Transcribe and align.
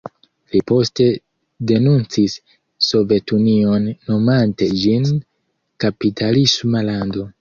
Li 0.53 0.59
poste 0.69 1.05
denuncis 1.71 2.37
Sovetunion 2.87 3.85
nomante 4.09 4.71
ĝin 4.85 5.07
kapitalisma 5.87 6.83
lando. 6.89 7.29